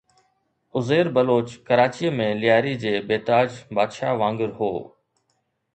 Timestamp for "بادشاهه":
3.75-4.19